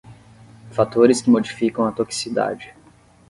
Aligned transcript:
Fatores 0.71 1.21
que 1.21 1.29
modificam 1.29 1.85
a 1.85 1.91
toxicidade. 1.91 2.73